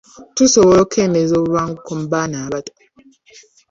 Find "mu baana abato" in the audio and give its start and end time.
1.99-2.73